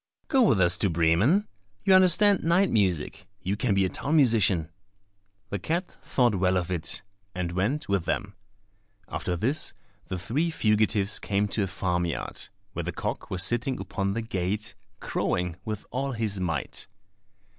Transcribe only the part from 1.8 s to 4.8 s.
You understand night music, you can be a town musician."